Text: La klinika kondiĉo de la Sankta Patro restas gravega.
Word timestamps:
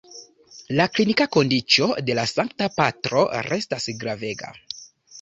La 0.79 0.87
klinika 0.95 1.27
kondiĉo 1.37 1.91
de 2.09 2.17
la 2.21 2.25
Sankta 2.33 2.73
Patro 2.81 3.25
restas 3.53 3.91
gravega. 4.05 4.55